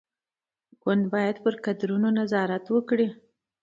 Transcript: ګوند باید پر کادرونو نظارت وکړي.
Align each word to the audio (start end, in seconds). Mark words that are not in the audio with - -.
ګوند 0.81 1.03
باید 1.13 1.35
پر 1.43 1.55
کادرونو 1.63 2.09
نظارت 2.19 2.65
وکړي. 2.69 3.07